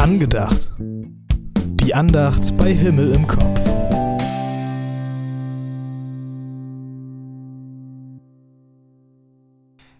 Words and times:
Angedacht. 0.00 0.72
Die 0.78 1.94
Andacht 1.94 2.56
bei 2.56 2.72
Himmel 2.72 3.12
im 3.12 3.26
Kopf. 3.26 3.60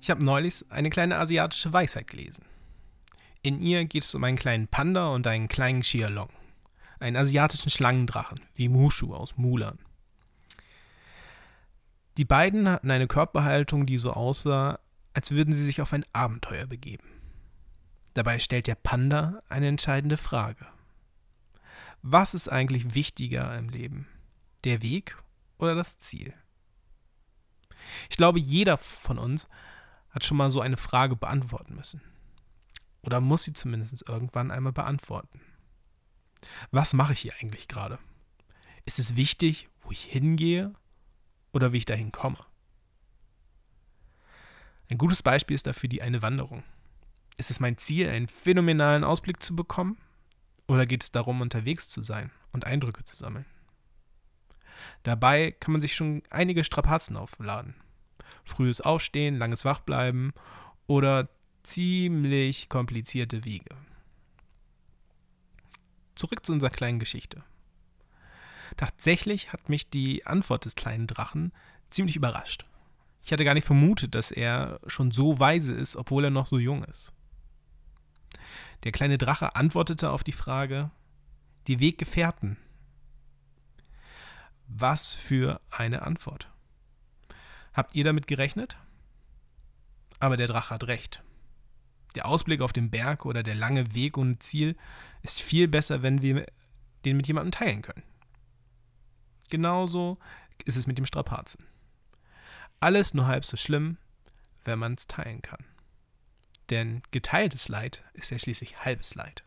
Ich 0.00 0.08
habe 0.08 0.24
neulich 0.24 0.64
eine 0.70 0.88
kleine 0.88 1.18
asiatische 1.18 1.74
Weisheit 1.74 2.06
gelesen. 2.06 2.42
In 3.42 3.60
ihr 3.60 3.84
geht 3.84 4.04
es 4.04 4.14
um 4.14 4.24
einen 4.24 4.38
kleinen 4.38 4.66
Panda 4.66 5.08
und 5.08 5.26
einen 5.26 5.48
kleinen 5.48 5.82
Xialong, 5.82 6.30
einen 6.98 7.18
asiatischen 7.18 7.68
Schlangendrachen, 7.68 8.40
wie 8.54 8.70
Mushu 8.70 9.14
aus 9.14 9.36
Mulan. 9.36 9.78
Die 12.16 12.24
beiden 12.24 12.66
hatten 12.66 12.90
eine 12.90 13.08
Körperhaltung, 13.08 13.84
die 13.84 13.98
so 13.98 14.10
aussah, 14.12 14.78
als 15.12 15.32
würden 15.32 15.52
sie 15.52 15.64
sich 15.64 15.82
auf 15.82 15.92
ein 15.92 16.06
Abenteuer 16.14 16.64
begeben. 16.64 17.04
Dabei 18.14 18.38
stellt 18.38 18.66
der 18.66 18.74
Panda 18.74 19.42
eine 19.48 19.68
entscheidende 19.68 20.16
Frage. 20.16 20.66
Was 22.02 22.34
ist 22.34 22.48
eigentlich 22.48 22.94
wichtiger 22.94 23.56
im 23.56 23.68
Leben? 23.68 24.08
Der 24.64 24.82
Weg 24.82 25.16
oder 25.58 25.74
das 25.74 25.98
Ziel? 25.98 26.34
Ich 28.10 28.16
glaube, 28.16 28.38
jeder 28.38 28.78
von 28.78 29.18
uns 29.18 29.48
hat 30.10 30.24
schon 30.24 30.36
mal 30.36 30.50
so 30.50 30.60
eine 30.60 30.76
Frage 30.76 31.16
beantworten 31.16 31.74
müssen. 31.74 32.02
Oder 33.02 33.20
muss 33.20 33.44
sie 33.44 33.52
zumindest 33.52 34.08
irgendwann 34.08 34.50
einmal 34.50 34.72
beantworten. 34.72 35.40
Was 36.70 36.92
mache 36.92 37.12
ich 37.12 37.20
hier 37.20 37.34
eigentlich 37.40 37.68
gerade? 37.68 37.98
Ist 38.84 38.98
es 38.98 39.16
wichtig, 39.16 39.68
wo 39.80 39.90
ich 39.90 40.02
hingehe 40.02 40.72
oder 41.52 41.72
wie 41.72 41.78
ich 41.78 41.84
dahin 41.86 42.12
komme? 42.12 42.38
Ein 44.90 44.98
gutes 44.98 45.22
Beispiel 45.22 45.54
ist 45.54 45.66
dafür 45.66 45.88
die 45.88 46.02
eine 46.02 46.20
Wanderung. 46.22 46.62
Ist 47.36 47.50
es 47.50 47.60
mein 47.60 47.78
Ziel, 47.78 48.08
einen 48.08 48.28
phänomenalen 48.28 49.04
Ausblick 49.04 49.42
zu 49.42 49.56
bekommen? 49.56 49.96
Oder 50.68 50.86
geht 50.86 51.02
es 51.02 51.10
darum, 51.10 51.40
unterwegs 51.40 51.88
zu 51.88 52.02
sein 52.02 52.30
und 52.52 52.66
Eindrücke 52.66 53.04
zu 53.04 53.16
sammeln? 53.16 53.46
Dabei 55.02 55.50
kann 55.52 55.72
man 55.72 55.80
sich 55.80 55.94
schon 55.94 56.22
einige 56.30 56.64
Strapazen 56.64 57.16
aufladen. 57.16 57.74
Frühes 58.44 58.80
Aufstehen, 58.80 59.38
langes 59.38 59.64
Wachbleiben 59.64 60.32
oder 60.86 61.28
ziemlich 61.62 62.68
komplizierte 62.68 63.44
Wege. 63.44 63.76
Zurück 66.14 66.44
zu 66.44 66.52
unserer 66.52 66.70
kleinen 66.70 66.98
Geschichte. 66.98 67.42
Tatsächlich 68.76 69.52
hat 69.52 69.68
mich 69.68 69.90
die 69.90 70.26
Antwort 70.26 70.64
des 70.64 70.74
kleinen 70.74 71.06
Drachen 71.06 71.52
ziemlich 71.90 72.16
überrascht. 72.16 72.66
Ich 73.24 73.32
hatte 73.32 73.44
gar 73.44 73.54
nicht 73.54 73.66
vermutet, 73.66 74.14
dass 74.14 74.30
er 74.30 74.78
schon 74.86 75.10
so 75.10 75.38
weise 75.38 75.72
ist, 75.72 75.96
obwohl 75.96 76.24
er 76.24 76.30
noch 76.30 76.46
so 76.46 76.58
jung 76.58 76.84
ist. 76.84 77.12
Der 78.84 78.92
kleine 78.92 79.18
Drache 79.18 79.54
antwortete 79.54 80.10
auf 80.10 80.24
die 80.24 80.32
Frage, 80.32 80.90
die 81.66 81.80
Weggefährten. 81.80 82.56
Was 84.66 85.12
für 85.12 85.60
eine 85.70 86.02
Antwort. 86.02 86.50
Habt 87.72 87.94
ihr 87.94 88.04
damit 88.04 88.26
gerechnet? 88.26 88.76
Aber 90.18 90.36
der 90.36 90.46
Drache 90.46 90.74
hat 90.74 90.86
recht. 90.86 91.22
Der 92.14 92.26
Ausblick 92.26 92.60
auf 92.60 92.72
den 92.72 92.90
Berg 92.90 93.24
oder 93.24 93.42
der 93.42 93.54
lange 93.54 93.94
Weg 93.94 94.18
ohne 94.18 94.38
Ziel 94.38 94.76
ist 95.22 95.40
viel 95.40 95.68
besser, 95.68 96.02
wenn 96.02 96.20
wir 96.20 96.46
den 97.04 97.16
mit 97.16 97.26
jemandem 97.26 97.52
teilen 97.52 97.82
können. 97.82 98.02
Genauso 99.48 100.18
ist 100.64 100.76
es 100.76 100.86
mit 100.86 100.98
dem 100.98 101.06
Strapazen. 101.06 101.66
Alles 102.80 103.14
nur 103.14 103.26
halb 103.26 103.44
so 103.44 103.56
schlimm, 103.56 103.98
wenn 104.64 104.78
man 104.78 104.94
es 104.94 105.06
teilen 105.06 105.42
kann. 105.42 105.64
Denn 106.72 107.02
geteiltes 107.10 107.68
Leid 107.68 108.02
ist 108.14 108.30
ja 108.30 108.38
schließlich 108.38 108.82
halbes 108.82 109.14
Leid. 109.14 109.44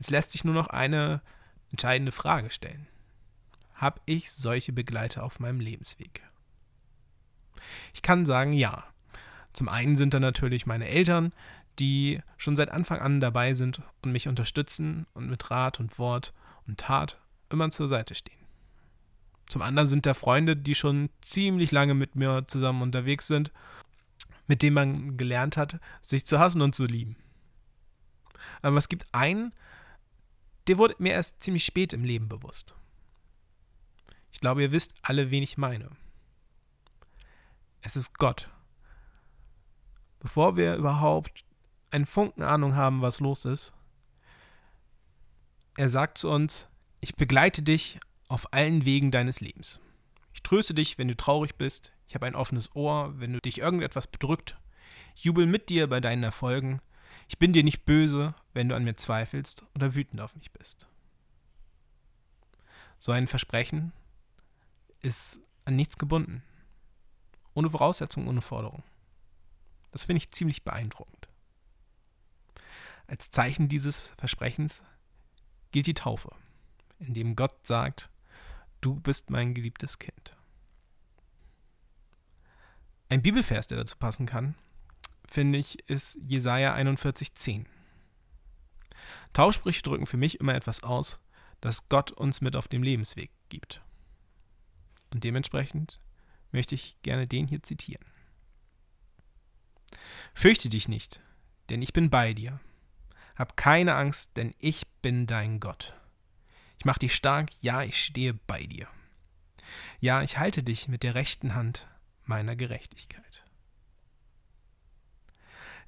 Jetzt 0.00 0.10
lässt 0.10 0.32
sich 0.32 0.42
nur 0.42 0.52
noch 0.52 0.66
eine 0.66 1.22
entscheidende 1.70 2.10
Frage 2.10 2.50
stellen. 2.50 2.88
Habe 3.76 4.00
ich 4.04 4.32
solche 4.32 4.72
Begleiter 4.72 5.22
auf 5.22 5.38
meinem 5.38 5.60
Lebensweg? 5.60 6.24
Ich 7.94 8.02
kann 8.02 8.26
sagen, 8.26 8.52
ja. 8.52 8.82
Zum 9.52 9.68
einen 9.68 9.96
sind 9.96 10.12
da 10.12 10.18
natürlich 10.18 10.66
meine 10.66 10.88
Eltern, 10.88 11.32
die 11.78 12.20
schon 12.36 12.56
seit 12.56 12.72
Anfang 12.72 12.98
an 12.98 13.20
dabei 13.20 13.54
sind 13.54 13.82
und 14.02 14.10
mich 14.10 14.26
unterstützen 14.26 15.06
und 15.14 15.30
mit 15.30 15.52
Rat 15.52 15.78
und 15.78 16.00
Wort 16.00 16.34
und 16.66 16.80
Tat 16.80 17.20
immer 17.48 17.70
zur 17.70 17.86
Seite 17.86 18.16
stehen. 18.16 18.44
Zum 19.46 19.62
anderen 19.62 19.86
sind 19.86 20.04
da 20.04 20.14
Freunde, 20.14 20.56
die 20.56 20.74
schon 20.74 21.10
ziemlich 21.22 21.70
lange 21.70 21.94
mit 21.94 22.16
mir 22.16 22.48
zusammen 22.48 22.82
unterwegs 22.82 23.28
sind 23.28 23.52
mit 24.50 24.62
dem 24.62 24.74
man 24.74 25.16
gelernt 25.16 25.56
hat, 25.56 25.78
sich 26.02 26.26
zu 26.26 26.40
hassen 26.40 26.60
und 26.60 26.74
zu 26.74 26.84
lieben. 26.84 27.14
Aber 28.62 28.76
es 28.78 28.88
gibt 28.88 29.06
einen, 29.14 29.54
der 30.66 30.76
wurde 30.76 30.96
mir 30.98 31.12
erst 31.12 31.40
ziemlich 31.40 31.64
spät 31.64 31.92
im 31.92 32.02
Leben 32.02 32.28
bewusst. 32.28 32.74
Ich 34.32 34.40
glaube, 34.40 34.62
ihr 34.62 34.72
wisst 34.72 34.92
alle, 35.02 35.30
wen 35.30 35.44
ich 35.44 35.56
meine. 35.56 35.88
Es 37.80 37.94
ist 37.94 38.18
Gott. 38.18 38.50
Bevor 40.18 40.56
wir 40.56 40.74
überhaupt 40.74 41.44
einen 41.92 42.06
Funken 42.06 42.42
Ahnung 42.42 42.74
haben, 42.74 43.02
was 43.02 43.20
los 43.20 43.44
ist, 43.44 43.72
er 45.76 45.88
sagt 45.88 46.18
zu 46.18 46.28
uns, 46.28 46.66
ich 47.00 47.14
begleite 47.14 47.62
dich 47.62 48.00
auf 48.26 48.52
allen 48.52 48.84
Wegen 48.84 49.12
deines 49.12 49.38
Lebens. 49.40 49.78
Ich 50.34 50.42
tröste 50.42 50.74
dich, 50.74 50.98
wenn 50.98 51.06
du 51.06 51.16
traurig 51.16 51.54
bist. 51.54 51.92
Ich 52.10 52.14
habe 52.16 52.26
ein 52.26 52.34
offenes 52.34 52.74
Ohr, 52.74 53.20
wenn 53.20 53.32
du 53.32 53.40
dich 53.40 53.58
irgendetwas 53.58 54.08
bedrückt. 54.08 54.58
Jubel 55.14 55.46
mit 55.46 55.68
dir 55.68 55.86
bei 55.86 56.00
deinen 56.00 56.24
Erfolgen. 56.24 56.82
Ich 57.28 57.38
bin 57.38 57.52
dir 57.52 57.62
nicht 57.62 57.84
böse, 57.84 58.34
wenn 58.52 58.68
du 58.68 58.74
an 58.74 58.82
mir 58.82 58.96
zweifelst 58.96 59.64
oder 59.76 59.94
wütend 59.94 60.20
auf 60.20 60.34
mich 60.34 60.50
bist. 60.50 60.88
So 62.98 63.12
ein 63.12 63.28
Versprechen 63.28 63.92
ist 65.02 65.38
an 65.64 65.76
nichts 65.76 65.98
gebunden. 65.98 66.42
Ohne 67.54 67.70
Voraussetzung, 67.70 68.26
ohne 68.26 68.42
Forderung. 68.42 68.82
Das 69.92 70.06
finde 70.06 70.18
ich 70.18 70.32
ziemlich 70.32 70.64
beeindruckend. 70.64 71.28
Als 73.06 73.30
Zeichen 73.30 73.68
dieses 73.68 74.12
Versprechens 74.18 74.82
gilt 75.70 75.86
die 75.86 75.94
Taufe, 75.94 76.32
in 76.98 77.14
dem 77.14 77.36
Gott 77.36 77.68
sagt, 77.68 78.10
Du 78.80 78.96
bist 78.96 79.30
mein 79.30 79.54
geliebtes 79.54 80.00
Kind. 80.00 80.34
Ein 83.10 83.22
Bibelvers, 83.22 83.66
der 83.66 83.78
dazu 83.78 83.96
passen 83.96 84.24
kann, 84.24 84.54
finde 85.28 85.58
ich, 85.58 85.80
ist 85.88 86.16
Jesaja 86.24 86.76
41,10. 86.76 87.66
Taufsprüche 89.32 89.82
drücken 89.82 90.06
für 90.06 90.16
mich 90.16 90.38
immer 90.38 90.54
etwas 90.54 90.84
aus, 90.84 91.18
das 91.60 91.88
Gott 91.88 92.12
uns 92.12 92.40
mit 92.40 92.54
auf 92.54 92.68
dem 92.68 92.84
Lebensweg 92.84 93.32
gibt. 93.48 93.82
Und 95.12 95.24
dementsprechend 95.24 95.98
möchte 96.52 96.76
ich 96.76 97.02
gerne 97.02 97.26
den 97.26 97.48
hier 97.48 97.64
zitieren. 97.64 98.04
Fürchte 100.32 100.68
dich 100.68 100.86
nicht, 100.86 101.20
denn 101.68 101.82
ich 101.82 101.92
bin 101.92 102.10
bei 102.10 102.32
dir. 102.32 102.60
Hab 103.34 103.56
keine 103.56 103.96
Angst, 103.96 104.36
denn 104.36 104.54
ich 104.60 104.86
bin 105.02 105.26
dein 105.26 105.58
Gott. 105.58 105.96
Ich 106.78 106.84
mache 106.84 107.00
dich 107.00 107.16
stark, 107.16 107.50
ja, 107.60 107.82
ich 107.82 108.00
stehe 108.00 108.34
bei 108.34 108.66
dir. 108.66 108.86
Ja, 109.98 110.22
ich 110.22 110.38
halte 110.38 110.62
dich 110.62 110.86
mit 110.86 111.02
der 111.02 111.16
rechten 111.16 111.56
Hand 111.56 111.88
meiner 112.30 112.54
Gerechtigkeit. 112.54 113.44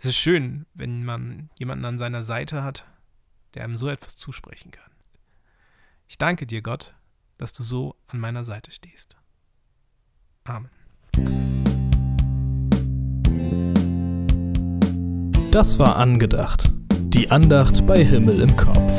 Es 0.00 0.06
ist 0.06 0.16
schön, 0.16 0.66
wenn 0.74 1.04
man 1.04 1.50
jemanden 1.54 1.84
an 1.84 1.98
seiner 1.98 2.24
Seite 2.24 2.64
hat, 2.64 2.84
der 3.54 3.62
einem 3.62 3.76
so 3.76 3.88
etwas 3.88 4.16
zusprechen 4.16 4.72
kann. 4.72 4.90
Ich 6.08 6.18
danke 6.18 6.44
dir, 6.44 6.60
Gott, 6.60 6.96
dass 7.38 7.52
du 7.52 7.62
so 7.62 7.94
an 8.08 8.18
meiner 8.18 8.42
Seite 8.42 8.72
stehst. 8.72 9.16
Amen. 10.42 10.70
Das 15.52 15.78
war 15.78 15.96
angedacht. 15.96 16.72
Die 16.90 17.30
Andacht 17.30 17.86
bei 17.86 18.04
Himmel 18.04 18.40
im 18.40 18.56
Kopf. 18.56 18.91